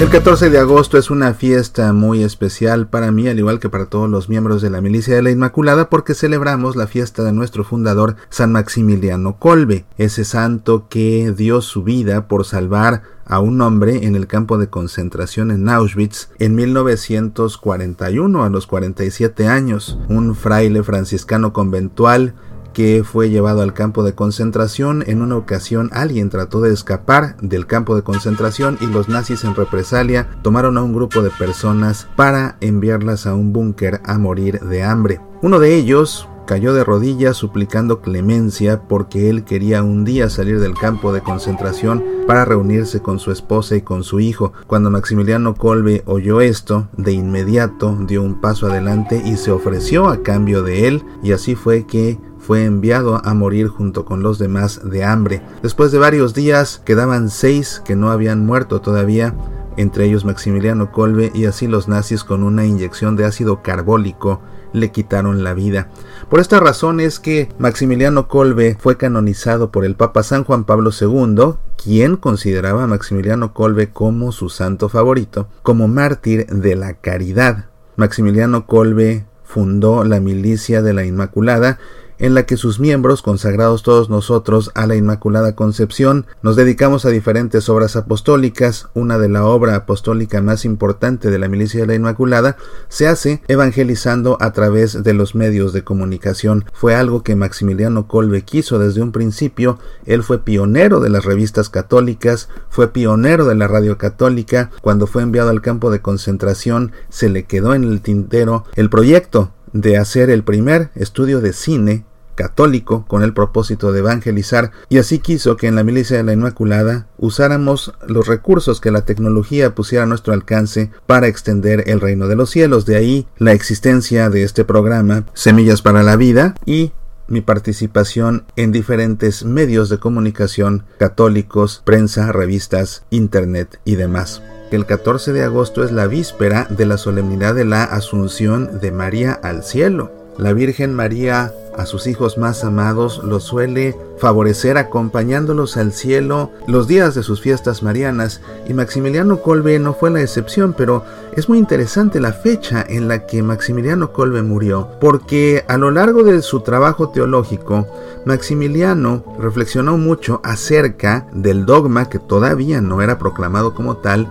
[0.00, 3.86] El 14 de agosto es una fiesta muy especial para mí, al igual que para
[3.86, 7.62] todos los miembros de la Milicia de la Inmaculada, porque celebramos la fiesta de nuestro
[7.62, 14.04] fundador, San Maximiliano Colbe, ese santo que dio su vida por salvar a un hombre
[14.04, 20.82] en el campo de concentración en Auschwitz en 1941 a los 47 años, un fraile
[20.82, 22.34] franciscano conventual
[22.74, 25.02] que fue llevado al campo de concentración.
[25.06, 29.54] En una ocasión alguien trató de escapar del campo de concentración y los nazis en
[29.54, 34.82] represalia tomaron a un grupo de personas para enviarlas a un búnker a morir de
[34.82, 35.20] hambre.
[35.40, 40.74] Uno de ellos, cayó de rodillas suplicando clemencia porque él quería un día salir del
[40.74, 44.52] campo de concentración para reunirse con su esposa y con su hijo.
[44.66, 50.22] Cuando Maximiliano Colbe oyó esto, de inmediato dio un paso adelante y se ofreció a
[50.22, 54.80] cambio de él, y así fue que fue enviado a morir junto con los demás
[54.84, 55.42] de hambre.
[55.62, 59.34] Después de varios días quedaban seis que no habían muerto todavía,
[59.76, 64.40] entre ellos Maximiliano Kolbe y así los nazis con una inyección de ácido carbólico
[64.74, 65.88] le quitaron la vida.
[66.28, 70.90] Por esta razón es que Maximiliano Kolbe fue canonizado por el Papa San Juan Pablo
[70.98, 77.66] II, quien consideraba a Maximiliano Kolbe como su santo favorito, como mártir de la caridad.
[77.96, 81.78] Maximiliano Kolbe fundó la milicia de la Inmaculada
[82.18, 87.10] en la que sus miembros, consagrados todos nosotros a la Inmaculada Concepción, nos dedicamos a
[87.10, 88.88] diferentes obras apostólicas.
[88.94, 92.56] Una de la obra apostólica más importante de la Milicia de la Inmaculada
[92.88, 96.64] se hace evangelizando a través de los medios de comunicación.
[96.72, 99.78] Fue algo que Maximiliano Colbe quiso desde un principio.
[100.06, 104.70] Él fue pionero de las revistas católicas, fue pionero de la radio católica.
[104.82, 109.52] Cuando fue enviado al campo de concentración, se le quedó en el tintero el proyecto
[109.74, 115.18] de hacer el primer estudio de cine católico con el propósito de evangelizar y así
[115.18, 120.04] quiso que en la milicia de la Inmaculada usáramos los recursos que la tecnología pusiera
[120.04, 122.86] a nuestro alcance para extender el reino de los cielos.
[122.86, 126.92] De ahí la existencia de este programa Semillas para la Vida y
[127.26, 134.42] mi participación en diferentes medios de comunicación católicos, prensa, revistas, internet y demás.
[134.74, 139.32] El 14 de agosto es la víspera de la solemnidad de la Asunción de María
[139.32, 140.10] al cielo.
[140.36, 146.86] La Virgen María a sus hijos más amados los suele favorecer acompañándolos al cielo los
[146.86, 151.04] días de sus fiestas marianas y Maximiliano Colbe no fue la excepción, pero
[151.36, 156.22] es muy interesante la fecha en la que Maximiliano Colbe murió, porque a lo largo
[156.22, 157.86] de su trabajo teológico,
[158.24, 164.28] Maximiliano reflexionó mucho acerca del dogma que todavía no era proclamado como tal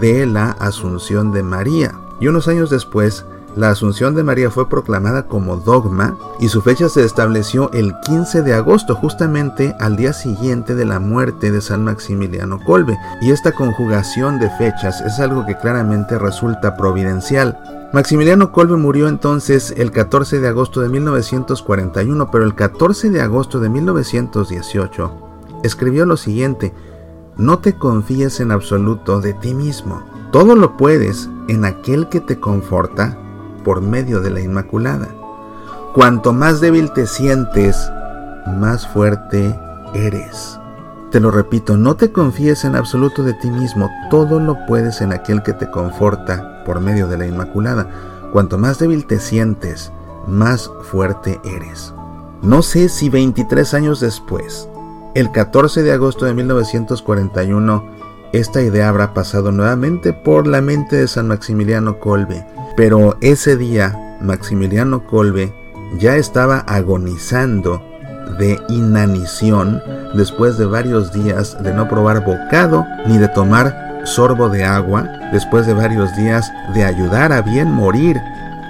[0.00, 1.94] de la Asunción de María.
[2.20, 3.24] Y unos años después,
[3.56, 8.42] la Asunción de María fue proclamada como dogma y su fecha se estableció el 15
[8.42, 12.98] de agosto, justamente al día siguiente de la muerte de San Maximiliano Colbe.
[13.22, 17.58] Y esta conjugación de fechas es algo que claramente resulta providencial.
[17.94, 23.58] Maximiliano Colbe murió entonces el 14 de agosto de 1941, pero el 14 de agosto
[23.58, 25.26] de 1918
[25.62, 26.74] escribió lo siguiente,
[27.36, 30.02] no te confíes en absoluto de ti mismo,
[30.32, 33.18] todo lo puedes en aquel que te conforta
[33.64, 35.08] por medio de la Inmaculada.
[35.92, 37.90] Cuanto más débil te sientes,
[38.46, 39.58] más fuerte
[39.94, 40.58] eres.
[41.10, 45.12] Te lo repito, no te confíes en absoluto de ti mismo, todo lo puedes en
[45.12, 47.88] aquel que te conforta por medio de la Inmaculada.
[48.32, 49.92] Cuanto más débil te sientes,
[50.26, 51.94] más fuerte eres.
[52.42, 54.68] No sé si 23 años después,
[55.16, 57.90] el 14 de agosto de 1941,
[58.32, 62.44] esta idea habrá pasado nuevamente por la mente de San Maximiliano Kolbe
[62.76, 65.52] pero ese día Maximiliano Colbe
[65.98, 67.82] ya estaba agonizando
[68.38, 69.82] de inanición
[70.14, 75.66] después de varios días de no probar bocado ni de tomar sorbo de agua, después
[75.66, 78.20] de varios días de ayudar a bien morir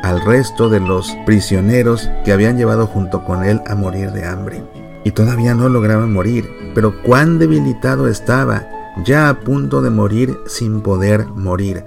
[0.02, 4.62] al resto de los prisioneros que habían llevado junto con él a morir de hambre.
[5.06, 8.66] Y todavía no lograba morir, pero cuán debilitado estaba,
[9.04, 11.84] ya a punto de morir sin poder morir.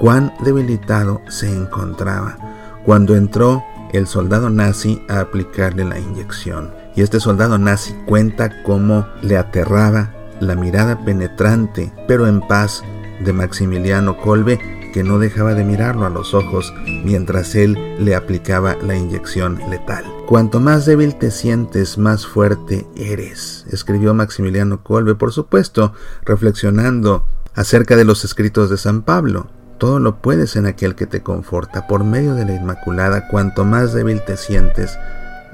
[0.00, 2.38] Cuán debilitado se encontraba.
[2.86, 3.62] Cuando entró
[3.92, 6.72] el soldado nazi a aplicarle la inyección.
[6.96, 12.82] Y este soldado nazi cuenta cómo le aterraba la mirada penetrante, pero en paz,
[13.22, 14.58] de Maximiliano Kolbe,
[14.94, 20.04] que no dejaba de mirarlo a los ojos mientras él le aplicaba la inyección letal.
[20.28, 25.94] Cuanto más débil te sientes, más fuerte eres, escribió Maximiliano Kolbe, por supuesto,
[26.24, 27.26] reflexionando
[27.56, 29.48] acerca de los escritos de San Pablo.
[29.78, 31.88] Todo lo puedes en aquel que te conforta.
[31.88, 34.96] Por medio de la Inmaculada, cuanto más débil te sientes,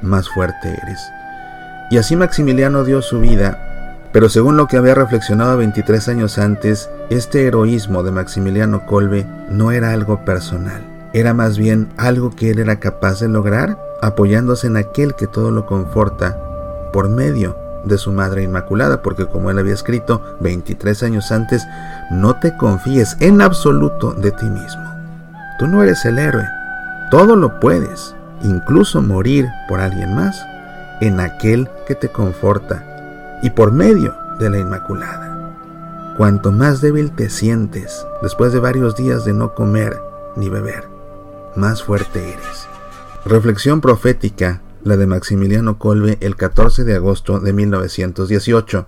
[0.02, 1.00] más fuerte eres.
[1.90, 3.69] Y así Maximiliano dio su vida
[4.12, 9.70] Pero según lo que había reflexionado 23 años antes, este heroísmo de Maximiliano Kolbe no
[9.70, 14.76] era algo personal, era más bien algo que él era capaz de lograr apoyándose en
[14.76, 16.36] aquel que todo lo conforta
[16.92, 21.66] por medio de su Madre Inmaculada, porque como él había escrito 23 años antes,
[22.10, 24.82] no te confíes en absoluto de ti mismo.
[25.58, 26.46] Tú no eres el héroe,
[27.10, 30.44] todo lo puedes, incluso morir por alguien más,
[31.00, 32.89] en aquel que te conforta
[33.42, 36.14] y por medio de la Inmaculada.
[36.16, 40.00] Cuanto más débil te sientes después de varios días de no comer
[40.36, 40.88] ni beber,
[41.56, 42.68] más fuerte eres.
[43.24, 48.86] Reflexión profética, la de Maximiliano Colbe el 14 de agosto de 1918.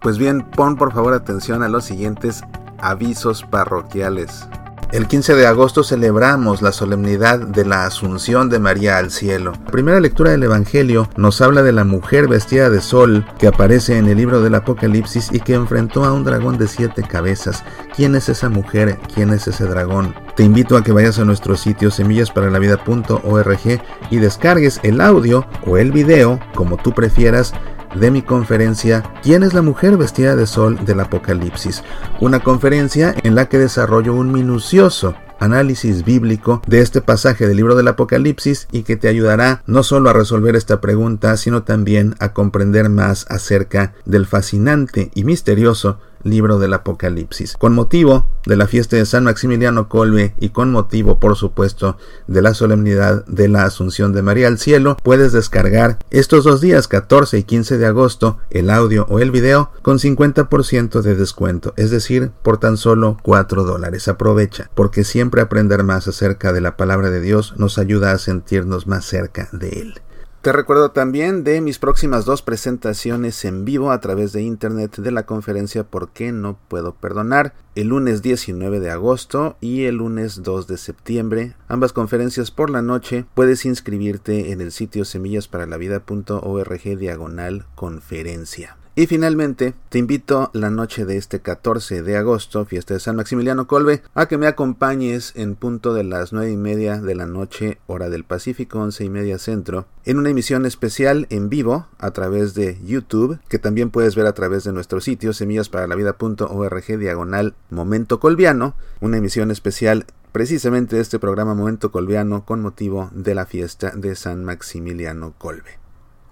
[0.00, 2.42] Pues bien, pon por favor atención a los siguientes
[2.78, 4.46] avisos parroquiales.
[4.92, 9.52] El 15 de agosto celebramos la solemnidad de la Asunción de María al cielo.
[9.64, 13.98] La primera lectura del Evangelio nos habla de la mujer vestida de sol que aparece
[13.98, 17.64] en el libro del Apocalipsis y que enfrentó a un dragón de siete cabezas.
[17.96, 18.96] ¿Quién es esa mujer?
[19.12, 20.14] ¿Quién es ese dragón?
[20.36, 25.90] Te invito a que vayas a nuestro sitio semillasparalavida.org y descargues el audio o el
[25.90, 27.52] video, como tú prefieras,
[27.94, 31.82] de mi conferencia ¿Quién es la mujer vestida de sol del Apocalipsis?
[32.20, 37.74] Una conferencia en la que desarrollo un minucioso análisis bíblico de este pasaje del libro
[37.74, 42.32] del Apocalipsis y que te ayudará no solo a resolver esta pregunta, sino también a
[42.32, 47.56] comprender más acerca del fascinante y misterioso libro del Apocalipsis.
[47.56, 51.96] Con motivo de la fiesta de San Maximiliano Colbe y con motivo, por supuesto,
[52.26, 56.88] de la solemnidad de la Asunción de María al cielo, puedes descargar estos dos días,
[56.88, 61.90] 14 y 15 de agosto, el audio o el video con 50% de descuento, es
[61.90, 64.08] decir, por tan solo 4 dólares.
[64.08, 68.86] Aprovecha, porque siempre aprender más acerca de la palabra de Dios nos ayuda a sentirnos
[68.86, 70.00] más cerca de Él.
[70.46, 75.10] Te recuerdo también de mis próximas dos presentaciones en vivo a través de internet de
[75.10, 77.52] la conferencia ¿Por qué no puedo perdonar?
[77.74, 81.56] El lunes 19 de agosto y el lunes 2 de septiembre.
[81.66, 83.24] Ambas conferencias por la noche.
[83.34, 88.76] Puedes inscribirte en el sitio semillasparalavida.org diagonal conferencia.
[88.98, 93.66] Y finalmente, te invito la noche de este 14 de agosto, fiesta de San Maximiliano
[93.66, 97.76] Colbe, a que me acompañes en punto de las 9 y media de la noche,
[97.86, 102.54] hora del Pacífico, 11 y media centro, en una emisión especial en vivo a través
[102.54, 108.76] de YouTube, que también puedes ver a través de nuestro sitio semillasparalavida.org diagonal momento colviano,
[109.00, 114.14] una emisión especial precisamente de este programa Momento Colviano con motivo de la fiesta de
[114.14, 115.78] San Maximiliano Colbe.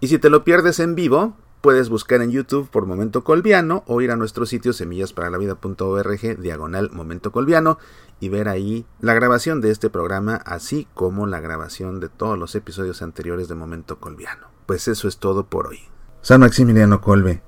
[0.01, 4.03] Y si te lo pierdes en vivo, Puedes buscar en YouTube por Momento Colviano o
[4.03, 7.79] ir a nuestro sitio semillasparalavida.org diagonal Momento Colviano
[8.21, 12.55] y ver ahí la grabación de este programa así como la grabación de todos los
[12.55, 14.49] episodios anteriores de Momento Colviano.
[14.67, 15.79] Pues eso es todo por hoy.
[16.21, 17.43] San Maximiliano Colbe,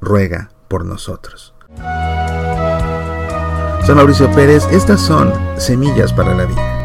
[0.00, 1.52] ruega por nosotros.
[3.84, 6.75] San Mauricio Pérez, estas son Semillas para la Vida.